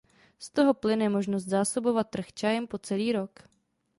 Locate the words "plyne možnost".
0.73-1.45